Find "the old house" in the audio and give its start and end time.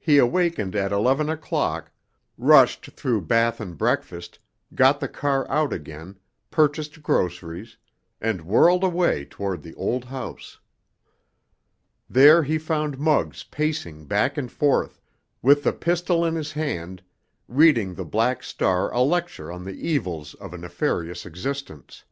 9.62-10.58